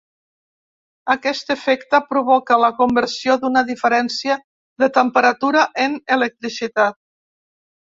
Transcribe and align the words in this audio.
Aquest 1.15 1.51
efecte 1.55 1.99
provoca 2.13 2.57
la 2.63 2.71
conversió 2.79 3.37
d'una 3.45 3.63
diferència 3.69 4.39
de 4.85 4.91
temperatura 4.97 5.69
en 5.87 6.01
electricitat. 6.19 7.01